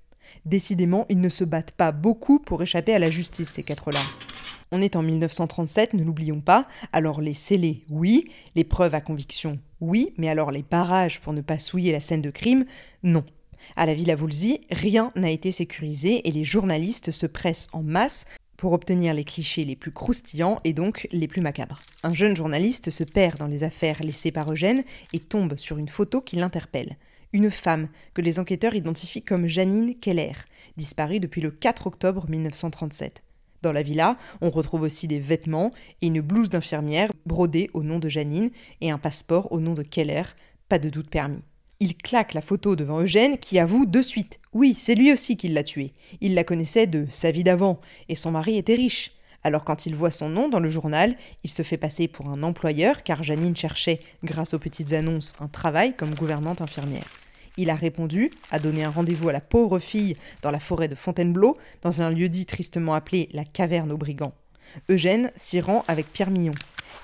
Décidément, 0.45 1.05
ils 1.09 1.21
ne 1.21 1.29
se 1.29 1.43
battent 1.43 1.71
pas 1.71 1.91
beaucoup 1.91 2.39
pour 2.39 2.61
échapper 2.61 2.93
à 2.93 2.99
la 2.99 3.09
justice, 3.09 3.49
ces 3.49 3.63
quatre-là. 3.63 3.99
On 4.71 4.81
est 4.81 4.95
en 4.95 5.03
1937, 5.03 5.93
ne 5.93 6.03
l'oublions 6.03 6.41
pas, 6.41 6.67
alors 6.91 7.21
les 7.21 7.35
scellés, 7.35 7.85
oui, 7.89 8.25
les 8.55 8.63
preuves 8.63 8.95
à 8.95 9.01
conviction, 9.01 9.59
oui, 9.81 10.13
mais 10.17 10.29
alors 10.29 10.51
les 10.51 10.63
barrages 10.63 11.21
pour 11.21 11.31
ne 11.31 11.41
pas 11.41 11.59
souiller 11.59 11.91
la 11.91 11.99
scène 11.99 12.23
de 12.23 12.31
crime, 12.31 12.65
non. 13.03 13.23
À 13.75 13.85
la 13.85 13.93
Villa 13.93 14.15
Woolsey, 14.15 14.61
rien 14.71 15.11
n'a 15.15 15.29
été 15.29 15.51
sécurisé 15.51 16.27
et 16.27 16.31
les 16.31 16.43
journalistes 16.43 17.11
se 17.11 17.27
pressent 17.27 17.69
en 17.71 17.83
masse 17.83 18.25
pour 18.57 18.73
obtenir 18.73 19.13
les 19.13 19.25
clichés 19.25 19.65
les 19.65 19.75
plus 19.75 19.91
croustillants 19.91 20.57
et 20.63 20.73
donc 20.73 21.07
les 21.11 21.27
plus 21.27 21.41
macabres. 21.41 21.81
Un 22.01 22.13
jeune 22.13 22.35
journaliste 22.35 22.89
se 22.89 23.03
perd 23.03 23.37
dans 23.37 23.47
les 23.47 23.63
affaires 23.63 24.01
laissées 24.01 24.31
par 24.31 24.51
Eugène 24.51 24.83
et 25.11 25.19
tombe 25.19 25.55
sur 25.55 25.77
une 25.77 25.89
photo 25.89 26.21
qui 26.21 26.37
l'interpelle. 26.37 26.97
Une 27.33 27.49
femme 27.49 27.87
que 28.13 28.21
les 28.21 28.37
enquêteurs 28.37 28.75
identifient 28.75 29.23
comme 29.23 29.47
Janine 29.47 29.95
Keller, 29.99 30.33
disparue 30.77 31.19
depuis 31.19 31.41
le 31.41 31.49
4 31.49 31.87
octobre 31.87 32.29
1937. 32.29 33.23
Dans 33.63 33.71
la 33.71 33.81
villa, 33.81 34.17
on 34.41 34.51
retrouve 34.51 34.83
aussi 34.83 35.07
des 35.07 35.19
vêtements 35.19 35.71
et 36.03 36.07
une 36.07 36.21
blouse 36.21 36.51
d'infirmière 36.51 37.11
brodée 37.25 37.71
au 37.73 37.81
nom 37.81 37.97
de 37.97 38.07
Janine 38.07 38.51
et 38.81 38.91
un 38.91 38.99
passeport 38.99 39.51
au 39.51 39.59
nom 39.59 39.73
de 39.73 39.81
Keller, 39.81 40.21
pas 40.69 40.77
de 40.77 40.89
doute 40.89 41.09
permis. 41.09 41.41
Il 41.79 41.97
claque 41.97 42.35
la 42.35 42.41
photo 42.41 42.75
devant 42.75 43.01
Eugène 43.01 43.39
qui 43.39 43.57
avoue 43.57 43.87
de 43.87 44.03
suite. 44.03 44.39
Oui, 44.53 44.75
c'est 44.77 44.93
lui 44.93 45.11
aussi 45.11 45.35
qui 45.35 45.49
l'a 45.49 45.63
tuée. 45.63 45.93
Il 46.21 46.35
la 46.35 46.43
connaissait 46.43 46.85
de 46.85 47.07
sa 47.09 47.31
vie 47.31 47.43
d'avant 47.43 47.79
et 48.09 48.15
son 48.15 48.29
mari 48.29 48.57
était 48.57 48.75
riche. 48.75 49.11
Alors 49.43 49.63
quand 49.63 49.87
il 49.87 49.95
voit 49.95 50.11
son 50.11 50.29
nom 50.29 50.49
dans 50.49 50.59
le 50.59 50.69
journal, 50.69 51.17
il 51.43 51.49
se 51.49 51.63
fait 51.63 51.77
passer 51.77 52.07
pour 52.07 52.29
un 52.29 52.43
employeur 52.43 53.01
car 53.01 53.23
Janine 53.23 53.55
cherchait, 53.55 54.01
grâce 54.23 54.53
aux 54.53 54.59
petites 54.59 54.93
annonces, 54.93 55.33
un 55.39 55.47
travail 55.47 55.95
comme 55.95 56.13
gouvernante 56.13 56.61
infirmière. 56.61 57.07
Il 57.57 57.69
a 57.69 57.75
répondu, 57.75 58.31
a 58.51 58.59
donné 58.59 58.83
un 58.83 58.89
rendez-vous 58.89 59.29
à 59.29 59.33
la 59.33 59.41
pauvre 59.41 59.79
fille 59.79 60.15
dans 60.41 60.51
la 60.51 60.59
forêt 60.59 60.87
de 60.87 60.95
Fontainebleau, 60.95 61.57
dans 61.81 62.01
un 62.01 62.09
lieu 62.09 62.29
dit 62.29 62.45
tristement 62.45 62.95
appelé 62.95 63.29
la 63.31 63.45
caverne 63.45 63.91
aux 63.91 63.97
brigands. 63.97 64.33
Eugène 64.89 65.31
s'y 65.35 65.61
rend 65.61 65.83
avec 65.87 66.11
Pierre 66.11 66.31
Millon 66.31 66.53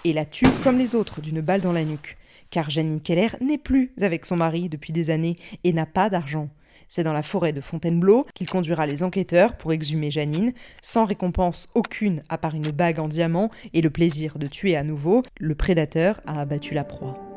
et 0.05 0.13
la 0.13 0.25
tue 0.25 0.49
comme 0.63 0.77
les 0.77 0.95
autres 0.95 1.21
d'une 1.21 1.41
balle 1.41 1.61
dans 1.61 1.73
la 1.73 1.83
nuque, 1.83 2.17
car 2.49 2.69
Janine 2.69 3.01
Keller 3.01 3.27
n'est 3.41 3.57
plus 3.57 3.93
avec 4.01 4.25
son 4.25 4.37
mari 4.37 4.69
depuis 4.69 4.93
des 4.93 5.09
années 5.09 5.35
et 5.63 5.73
n'a 5.73 5.85
pas 5.85 6.09
d'argent. 6.09 6.49
C'est 6.87 7.03
dans 7.03 7.13
la 7.13 7.21
forêt 7.21 7.53
de 7.53 7.61
Fontainebleau 7.61 8.25
qu'il 8.33 8.49
conduira 8.49 8.87
les 8.87 9.03
enquêteurs 9.03 9.55
pour 9.55 9.71
exhumer 9.71 10.09
Janine, 10.09 10.53
sans 10.81 11.05
récompense 11.05 11.69
aucune 11.75 12.23
à 12.29 12.39
part 12.39 12.55
une 12.55 12.71
bague 12.71 12.99
en 12.99 13.07
diamant 13.07 13.51
et 13.73 13.81
le 13.81 13.91
plaisir 13.91 14.39
de 14.39 14.47
tuer 14.47 14.75
à 14.75 14.83
nouveau, 14.83 15.23
le 15.39 15.53
prédateur 15.53 16.21
a 16.25 16.41
abattu 16.41 16.73
la 16.73 16.83
proie. 16.83 17.28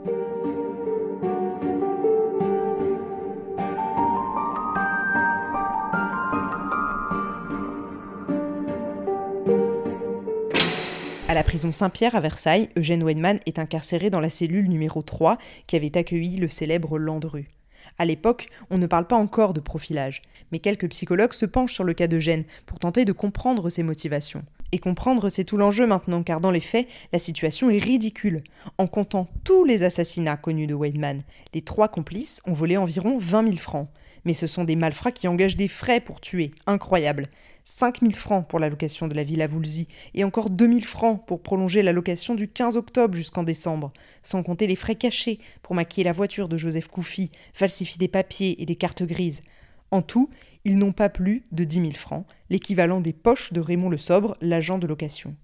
À 11.32 11.34
la 11.34 11.44
prison 11.44 11.72
Saint-Pierre 11.72 12.14
à 12.14 12.20
Versailles, 12.20 12.68
Eugène 12.76 13.02
Weinman 13.02 13.40
est 13.46 13.58
incarcéré 13.58 14.10
dans 14.10 14.20
la 14.20 14.28
cellule 14.28 14.68
numéro 14.68 15.00
3 15.00 15.38
qui 15.66 15.76
avait 15.76 15.96
accueilli 15.96 16.36
le 16.36 16.46
célèbre 16.46 16.98
Landru. 16.98 17.48
À 17.96 18.04
l'époque, 18.04 18.50
on 18.68 18.76
ne 18.76 18.86
parle 18.86 19.06
pas 19.06 19.16
encore 19.16 19.54
de 19.54 19.60
profilage, 19.60 20.20
mais 20.50 20.58
quelques 20.58 20.90
psychologues 20.90 21.32
se 21.32 21.46
penchent 21.46 21.72
sur 21.72 21.84
le 21.84 21.94
cas 21.94 22.06
d'Eugène 22.06 22.44
pour 22.66 22.78
tenter 22.78 23.06
de 23.06 23.12
comprendre 23.12 23.70
ses 23.70 23.82
motivations. 23.82 24.44
Et 24.72 24.78
comprendre, 24.78 25.30
c'est 25.30 25.44
tout 25.44 25.56
l'enjeu 25.56 25.86
maintenant, 25.86 26.22
car 26.22 26.38
dans 26.38 26.50
les 26.50 26.60
faits, 26.60 26.86
la 27.14 27.18
situation 27.18 27.70
est 27.70 27.78
ridicule. 27.78 28.42
En 28.76 28.86
comptant 28.86 29.26
tous 29.42 29.64
les 29.64 29.84
assassinats 29.84 30.36
connus 30.36 30.66
de 30.66 30.74
Weinman, 30.74 31.22
les 31.54 31.62
trois 31.62 31.88
complices 31.88 32.42
ont 32.46 32.52
volé 32.52 32.76
environ 32.76 33.16
20 33.18 33.48
000 33.48 33.56
francs. 33.56 33.88
Mais 34.26 34.34
ce 34.34 34.46
sont 34.46 34.64
des 34.64 34.76
malfrats 34.76 35.12
qui 35.12 35.28
engagent 35.28 35.56
des 35.56 35.68
frais 35.68 36.00
pour 36.00 36.20
tuer. 36.20 36.52
Incroyable. 36.66 37.26
5 37.64 38.00
000 38.00 38.12
francs 38.12 38.46
pour 38.48 38.58
la 38.58 38.68
location 38.68 39.08
de 39.08 39.14
la 39.14 39.24
villa 39.24 39.46
Woolsey 39.46 39.86
et 40.14 40.24
encore 40.24 40.50
2 40.50 40.66
000 40.66 40.80
francs 40.80 41.24
pour 41.26 41.42
prolonger 41.42 41.82
la 41.82 41.92
location 41.92 42.34
du 42.34 42.48
15 42.48 42.76
octobre 42.76 43.14
jusqu'en 43.14 43.42
décembre, 43.42 43.92
sans 44.22 44.42
compter 44.42 44.66
les 44.66 44.76
frais 44.76 44.96
cachés 44.96 45.38
pour 45.62 45.74
maquiller 45.74 46.04
la 46.04 46.12
voiture 46.12 46.48
de 46.48 46.58
Joseph 46.58 46.88
Koufi, 46.88 47.30
falsifier 47.54 47.98
des 47.98 48.08
papiers 48.08 48.60
et 48.62 48.66
des 48.66 48.76
cartes 48.76 49.02
grises. 49.02 49.42
En 49.90 50.00
tout, 50.02 50.30
ils 50.64 50.78
n'ont 50.78 50.92
pas 50.92 51.08
plus 51.08 51.44
de 51.52 51.64
10 51.64 51.80
000 51.80 51.92
francs, 51.92 52.26
l'équivalent 52.50 53.00
des 53.00 53.12
poches 53.12 53.52
de 53.52 53.60
Raymond 53.60 53.90
le 53.90 53.98
Sobre, 53.98 54.36
l'agent 54.40 54.78
de 54.78 54.86
location. 54.86 55.36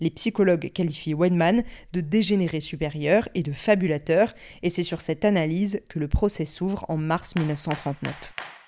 Les 0.00 0.10
psychologues 0.10 0.72
qualifient 0.72 1.14
Weinman 1.14 1.62
de 1.92 2.00
dégénéré 2.00 2.60
supérieur 2.60 3.28
et 3.34 3.42
de 3.42 3.52
fabulateur, 3.52 4.34
et 4.62 4.70
c'est 4.70 4.82
sur 4.82 5.02
cette 5.02 5.24
analyse 5.26 5.82
que 5.88 5.98
le 5.98 6.08
procès 6.08 6.46
s'ouvre 6.46 6.86
en 6.88 6.96
mars 6.96 7.36
1939. 7.36 8.59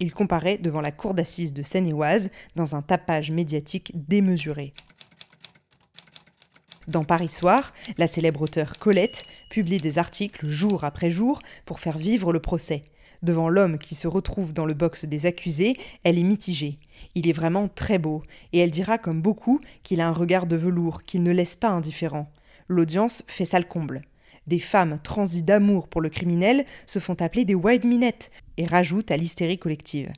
Il 0.00 0.12
comparaît 0.12 0.58
devant 0.58 0.80
la 0.80 0.90
cour 0.90 1.14
d'assises 1.14 1.52
de 1.52 1.62
Seine-et-Oise 1.62 2.30
dans 2.56 2.74
un 2.74 2.82
tapage 2.82 3.30
médiatique 3.30 3.92
démesuré. 3.94 4.74
Dans 6.88 7.04
Paris 7.04 7.30
Soir, 7.30 7.72
la 7.96 8.06
célèbre 8.06 8.42
auteure 8.42 8.78
Colette 8.78 9.24
publie 9.50 9.78
des 9.78 9.98
articles 9.98 10.46
jour 10.46 10.84
après 10.84 11.10
jour 11.10 11.40
pour 11.64 11.80
faire 11.80 11.96
vivre 11.96 12.32
le 12.32 12.40
procès. 12.40 12.84
Devant 13.22 13.48
l'homme 13.48 13.78
qui 13.78 13.94
se 13.94 14.06
retrouve 14.06 14.52
dans 14.52 14.66
le 14.66 14.74
box 14.74 15.06
des 15.06 15.24
accusés, 15.24 15.78
elle 16.02 16.18
est 16.18 16.24
mitigée. 16.24 16.78
Il 17.14 17.26
est 17.26 17.32
vraiment 17.32 17.68
très 17.68 17.98
beau, 17.98 18.22
et 18.52 18.58
elle 18.58 18.70
dira 18.70 18.98
comme 18.98 19.22
beaucoup 19.22 19.62
qu'il 19.82 20.02
a 20.02 20.08
un 20.08 20.12
regard 20.12 20.46
de 20.46 20.56
velours, 20.56 21.04
qu'il 21.04 21.22
ne 21.22 21.32
laisse 21.32 21.56
pas 21.56 21.70
indifférent. 21.70 22.30
L'audience 22.68 23.22
fait 23.26 23.46
sale 23.46 23.66
comble. 23.66 24.02
Des 24.46 24.58
femmes 24.58 24.98
transies 25.02 25.42
d'amour 25.42 25.88
pour 25.88 26.00
le 26.00 26.10
criminel 26.10 26.64
se 26.86 26.98
font 26.98 27.16
appeler 27.20 27.44
des 27.44 27.54
white 27.54 27.84
minettes 27.84 28.30
et 28.56 28.66
rajoutent 28.66 29.10
à 29.10 29.16
l'hystérie 29.16 29.58
collective. 29.58 30.12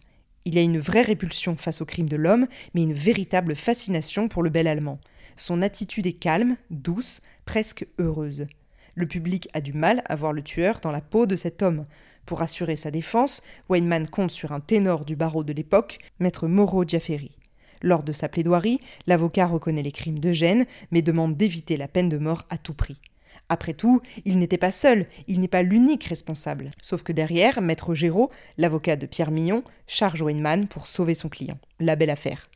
Il 0.44 0.54
y 0.54 0.58
a 0.58 0.62
une 0.62 0.78
vraie 0.78 1.02
répulsion 1.02 1.56
face 1.56 1.80
au 1.80 1.84
crime 1.84 2.08
de 2.08 2.16
l'homme, 2.16 2.46
mais 2.74 2.82
une 2.82 2.92
véritable 2.92 3.56
fascination 3.56 4.28
pour 4.28 4.42
le 4.42 4.50
bel 4.50 4.68
Allemand. 4.68 5.00
Son 5.36 5.60
attitude 5.60 6.06
est 6.06 6.12
calme, 6.12 6.56
douce, 6.70 7.20
presque 7.44 7.86
heureuse. 7.98 8.46
Le 8.94 9.06
public 9.06 9.48
a 9.52 9.60
du 9.60 9.72
mal 9.72 10.02
à 10.06 10.16
voir 10.16 10.32
le 10.32 10.42
tueur 10.42 10.80
dans 10.80 10.92
la 10.92 11.00
peau 11.00 11.26
de 11.26 11.36
cet 11.36 11.62
homme. 11.62 11.84
Pour 12.24 12.42
assurer 12.42 12.76
sa 12.76 12.90
défense, 12.90 13.42
Weinman 13.68 14.06
compte 14.08 14.30
sur 14.30 14.52
un 14.52 14.60
ténor 14.60 15.04
du 15.04 15.16
barreau 15.16 15.44
de 15.44 15.52
l'époque, 15.52 15.98
maître 16.18 16.48
Moreau 16.48 16.84
Diaferi. 16.84 17.36
Lors 17.82 18.02
de 18.02 18.12
sa 18.12 18.28
plaidoirie, 18.28 18.80
l'avocat 19.06 19.46
reconnaît 19.46 19.82
les 19.82 19.92
crimes 19.92 20.18
d'Eugène, 20.18 20.64
mais 20.90 21.02
demande 21.02 21.36
d'éviter 21.36 21.76
la 21.76 21.88
peine 21.88 22.08
de 22.08 22.18
mort 22.18 22.44
à 22.50 22.56
tout 22.56 22.74
prix. 22.74 23.00
Après 23.48 23.74
tout, 23.74 24.00
il 24.24 24.38
n'était 24.38 24.58
pas 24.58 24.72
seul, 24.72 25.06
il 25.28 25.40
n'est 25.40 25.48
pas 25.48 25.62
l'unique 25.62 26.04
responsable. 26.04 26.70
Sauf 26.80 27.02
que 27.02 27.12
derrière, 27.12 27.60
Maître 27.60 27.94
Géraud, 27.94 28.30
l'avocat 28.58 28.96
de 28.96 29.06
Pierre 29.06 29.30
Millon, 29.30 29.62
charge 29.86 30.22
Weinman 30.22 30.66
pour 30.66 30.86
sauver 30.86 31.14
son 31.14 31.28
client. 31.28 31.58
La 31.78 31.94
belle 31.94 32.10
affaire. 32.10 32.48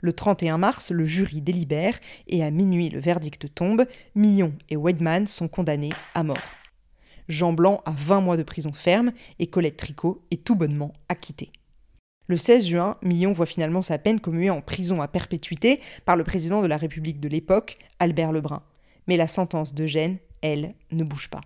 Le 0.00 0.12
31 0.12 0.58
mars, 0.58 0.90
le 0.90 1.06
jury 1.06 1.40
délibère 1.40 1.98
et 2.26 2.44
à 2.44 2.50
minuit 2.50 2.90
le 2.90 3.00
verdict 3.00 3.54
tombe, 3.54 3.86
Millon 4.14 4.52
et 4.68 4.76
Weidman 4.76 5.26
sont 5.26 5.48
condamnés 5.48 5.94
à 6.12 6.22
mort. 6.22 6.36
Jean 7.28 7.54
Blanc 7.54 7.80
a 7.86 7.92
20 7.92 8.20
mois 8.20 8.36
de 8.36 8.42
prison 8.42 8.72
ferme 8.74 9.12
et 9.38 9.46
Colette 9.46 9.78
Tricot 9.78 10.22
est 10.30 10.44
tout 10.44 10.56
bonnement 10.56 10.92
acquittée. 11.08 11.50
Le 12.26 12.36
16 12.36 12.66
juin, 12.66 12.96
Millon 13.02 13.32
voit 13.32 13.46
finalement 13.46 13.82
sa 13.82 13.98
peine 13.98 14.20
commuée 14.20 14.50
en 14.50 14.60
prison 14.60 15.00
à 15.00 15.08
perpétuité 15.08 15.80
par 16.04 16.16
le 16.16 16.24
président 16.24 16.60
de 16.62 16.66
la 16.66 16.76
République 16.76 17.20
de 17.20 17.28
l'époque, 17.28 17.78
Albert 17.98 18.32
Lebrun. 18.32 18.62
Mais 19.06 19.16
la 19.16 19.26
sentence 19.26 19.74
d'Eugène, 19.74 20.18
elle, 20.44 20.74
ne 20.92 21.02
bouge 21.02 21.30
pas. 21.30 21.40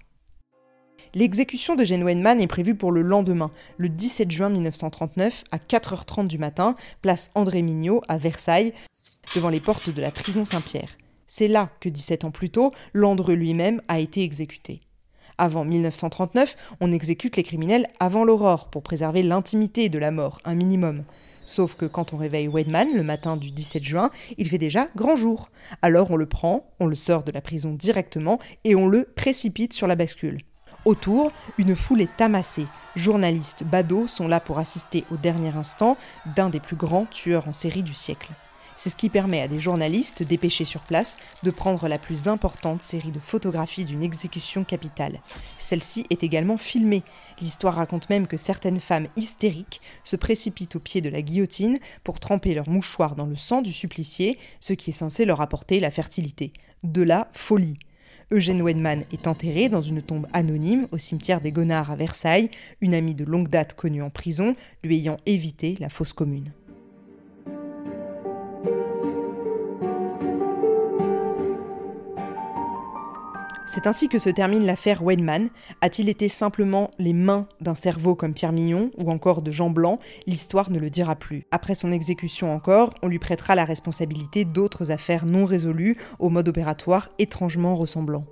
L'exécution 1.15 1.75
de 1.75 1.85
Gene 1.85 2.03
Weinman 2.03 2.41
est 2.41 2.47
prévue 2.47 2.75
pour 2.75 2.93
le 2.93 3.01
lendemain, 3.01 3.51
le 3.79 3.89
17 3.89 4.31
juin 4.31 4.51
1939, 4.51 5.45
à 5.53 5.59
4h30 5.59 6.27
du 6.27 6.37
matin, 6.37 6.75
place 7.01 7.31
André 7.35 7.63
Mignot, 7.63 8.03
à 8.09 8.19
Versailles, 8.19 8.75
devant 9.35 9.49
les 9.49 9.61
portes 9.61 9.89
de 9.89 10.03
la 10.03 10.11
prison 10.11 10.45
Saint-Pierre. 10.45 10.99
C'est 11.29 11.49
là 11.49 11.71
que 11.81 11.89
17 11.89 12.25
ans 12.25 12.31
plus 12.31 12.51
tôt, 12.51 12.73
Landreux 12.93 13.35
lui-même 13.35 13.81
a 13.89 14.01
été 14.01 14.23
exécuté. 14.23 14.81
Avant 15.39 15.65
1939, 15.65 16.57
on 16.81 16.93
exécute 16.93 17.37
les 17.37 17.45
criminels 17.45 17.87
avant 18.01 18.25
l'aurore 18.25 18.69
pour 18.69 18.83
préserver 18.83 19.23
l'intimité 19.23 19.89
de 19.89 19.99
la 19.99 20.11
mort, 20.11 20.41
un 20.45 20.57
minimum. 20.57 21.05
Sauf 21.49 21.77
que 21.77 21.87
quand 21.87 22.13
on 22.13 22.19
réveille 22.19 22.47
Weidman 22.47 22.95
le 22.95 23.03
matin 23.03 23.39
du 23.39 23.51
17 23.51 23.83
juin, 23.83 24.11
il 24.37 24.47
fait 24.51 24.59
déjà 24.59 24.89
grand 24.95 25.17
jour. 25.17 25.49
Alors 25.81 26.11
on 26.11 26.17
le 26.17 26.27
prend, 26.27 26.69
on 26.79 26.85
le 26.85 26.95
sort 26.95 27.25
de 27.25 27.33
la 27.33 27.41
prison 27.41 27.73
directement 27.73 28.39
et 28.65 28.77
on 28.77 28.87
le 28.87 29.05
précipite 29.17 29.73
sur 29.73 29.87
la 29.87 29.97
bascule. 29.97 30.43
Autour, 30.85 31.33
une 31.57 31.75
foule 31.75 32.03
est 32.03 32.21
amassée. 32.21 32.67
Journalistes, 32.97 33.65
badauds 33.65 34.09
sont 34.09 34.29
là 34.29 34.41
pour 34.41 34.59
assister 34.59 35.05
au 35.11 35.17
dernier 35.17 35.57
instant 35.57 35.97
d'un 36.37 36.51
des 36.51 36.61
plus 36.61 36.77
grands 36.77 37.07
tueurs 37.07 37.49
en 37.49 37.53
série 37.53 37.83
du 37.83 37.95
siècle. 37.95 38.29
C'est 38.79 38.91
ce 38.91 38.97
qui 38.97 39.09
permet 39.09 39.43
à 39.43 39.49
des 39.49 39.59
journalistes 39.59 40.23
dépêchés 40.23 40.65
sur 40.65 40.83
place 40.83 41.17
de 41.43 41.51
prendre 41.51 41.89
la 41.89 41.99
plus 41.99 42.29
importante 42.29 42.81
série 42.81 43.11
de 43.11 43.19
photographies 43.19 43.85
d'une 43.85 44.05
exécution 44.05 44.63
capitale. 44.63 45.21
Celle-ci 45.59 46.07
est 46.11 46.23
également 46.23 46.57
filmée. 46.57 47.03
L'histoire 47.41 47.75
raconte 47.75 48.09
même 48.09 48.29
que 48.29 48.37
certaines 48.37 48.79
femmes 48.79 49.09
hystériques 49.17 49.81
se 50.05 50.15
précipitent 50.15 50.77
au 50.77 50.79
pied 50.79 51.01
de 51.01 51.09
la 51.09 51.23
guillotine 51.23 51.81
pour 52.05 52.21
tremper 52.21 52.55
leur 52.55 52.69
mouchoir 52.69 53.17
dans 53.17 53.27
le 53.27 53.35
sang 53.35 53.63
du 53.63 53.73
supplicié, 53.73 54.39
ce 54.61 54.75
qui 54.75 54.91
est 54.91 54.93
censé 54.93 55.25
leur 55.25 55.41
apporter 55.41 55.81
la 55.81 55.91
fertilité. 55.91 56.53
De 56.85 57.03
la 57.03 57.27
folie. 57.33 57.79
Eugène 58.31 58.63
Wedman 58.63 59.03
est 59.11 59.27
enterré 59.27 59.69
dans 59.69 59.83
une 59.83 60.03
tombe 60.03 60.29
anonyme 60.33 60.87
au 60.93 60.99
cimetière 60.99 61.41
des 61.41 61.51
Gonards 61.51 61.91
à 61.91 61.97
Versailles, 61.97 62.51
une 62.81 62.95
amie 62.95 63.17
de 63.17 63.25
longue 63.25 63.49
date 63.49 63.75
connue 63.75 64.03
en 64.03 64.11
prison, 64.11 64.55
lui 64.85 64.99
ayant 64.99 65.17
évité 65.27 65.77
la 65.81 65.89
fosse 65.89 66.13
commune. 66.13 66.53
C'est 73.69 73.87
ainsi 73.87 74.09
que 74.09 74.19
se 74.19 74.31
termine 74.31 74.65
l'affaire 74.65 75.03
Weinman. 75.03 75.51
A-t-il 75.83 76.09
été 76.09 76.31
simplement 76.31 76.91
les 76.99 77.13
mains 77.13 77.47
d'un 77.61 77.75
cerveau 77.75 78.15
comme 78.15 78.33
Pierre 78.33 78.53
Mignon 78.53 78.91
ou 78.97 79.11
encore 79.11 79.43
de 79.43 79.51
Jean 79.51 79.69
Blanc? 79.69 79.99
L'histoire 80.27 80.71
ne 80.71 80.79
le 80.79 80.89
dira 80.89 81.17
plus. 81.17 81.45
Après 81.51 81.75
son 81.75 81.93
exécution 81.93 82.51
encore, 82.51 82.95
on 83.03 83.09
lui 83.09 83.19
prêtera 83.19 83.55
la 83.55 83.67
responsabilité 83.67 84.47
d'autres 84.47 84.91
affaires 84.91 85.27
non 85.27 85.45
résolues 85.45 85.99
au 86.19 86.31
mode 86.31 86.49
opératoire 86.49 87.11
étrangement 87.19 87.77
ressemblant. 87.77 88.25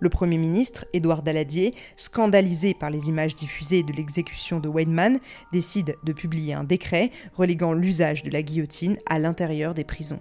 Le 0.00 0.08
Premier 0.08 0.38
ministre, 0.38 0.86
Édouard 0.92 1.22
Daladier, 1.22 1.72
scandalisé 1.96 2.74
par 2.74 2.90
les 2.90 3.08
images 3.08 3.36
diffusées 3.36 3.84
de 3.84 3.92
l'exécution 3.92 4.58
de 4.58 4.68
Weinman, 4.68 5.20
décide 5.52 5.94
de 6.02 6.12
publier 6.12 6.54
un 6.54 6.64
décret 6.64 7.12
reléguant 7.34 7.74
l'usage 7.74 8.24
de 8.24 8.30
la 8.30 8.42
guillotine 8.42 8.98
à 9.08 9.20
l'intérieur 9.20 9.72
des 9.72 9.84
prisons. 9.84 10.20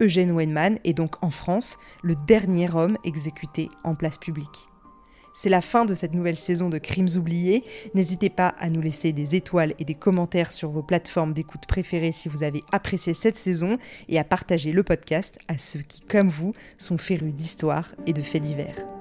Eugène 0.00 0.32
Weinman 0.32 0.78
est 0.84 0.94
donc 0.94 1.22
en 1.22 1.30
France 1.30 1.78
le 2.02 2.14
dernier 2.26 2.70
homme 2.74 2.96
exécuté 3.04 3.68
en 3.84 3.94
place 3.94 4.18
publique. 4.18 4.68
C'est 5.32 5.48
la 5.48 5.60
fin 5.60 5.84
de 5.84 5.94
cette 5.94 6.12
nouvelle 6.12 6.36
saison 6.36 6.68
de 6.68 6.78
Crimes 6.78 7.08
oubliés. 7.16 7.62
N'hésitez 7.94 8.30
pas 8.30 8.48
à 8.58 8.68
nous 8.68 8.80
laisser 8.80 9.12
des 9.12 9.36
étoiles 9.36 9.74
et 9.78 9.84
des 9.84 9.94
commentaires 9.94 10.52
sur 10.52 10.70
vos 10.70 10.82
plateformes 10.82 11.32
d'écoute 11.32 11.66
préférées 11.68 12.12
si 12.12 12.28
vous 12.28 12.42
avez 12.42 12.62
apprécié 12.72 13.14
cette 13.14 13.36
saison 13.36 13.78
et 14.08 14.18
à 14.18 14.24
partager 14.24 14.72
le 14.72 14.82
podcast 14.82 15.38
à 15.46 15.56
ceux 15.56 15.80
qui, 15.80 16.00
comme 16.00 16.28
vous, 16.28 16.52
sont 16.78 16.98
férus 16.98 17.32
d'histoire 17.32 17.94
et 18.06 18.12
de 18.12 18.22
faits 18.22 18.42
divers. 18.42 18.99